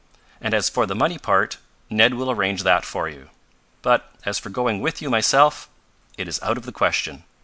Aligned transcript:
And 0.41 0.55
as 0.55 0.67
for 0.67 0.87
the 0.87 0.95
money 0.95 1.19
part, 1.19 1.57
Ned 1.91 2.15
will 2.15 2.31
arrange 2.31 2.63
that 2.63 2.85
for 2.85 3.07
you. 3.07 3.29
But 3.83 4.11
as 4.25 4.39
for 4.39 4.49
going 4.49 4.79
with 4.81 4.99
you 4.99 5.11
myself, 5.11 5.69
it 6.17 6.27
is 6.27 6.41
out 6.41 6.57
of 6.57 6.65
the 6.65 6.71
question. 6.71 7.23